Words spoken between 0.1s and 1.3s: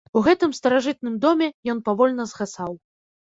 У гэтым старажытным